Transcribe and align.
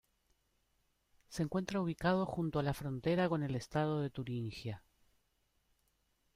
Se 1.29 1.43
encuentra 1.43 1.79
ubicado 1.79 2.25
junto 2.25 2.57
a 2.57 2.63
la 2.63 2.73
frontera 2.73 3.29
con 3.29 3.43
el 3.43 3.53
estado 3.53 4.01
de 4.01 4.09
Turingia. 4.09 4.81